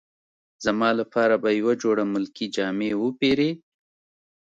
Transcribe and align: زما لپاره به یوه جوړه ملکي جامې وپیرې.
زما 0.65 0.89
لپاره 0.99 1.35
به 1.43 1.49
یوه 1.59 1.73
جوړه 1.83 2.03
ملکي 2.13 2.45
جامې 2.55 2.91
وپیرې. 3.03 3.51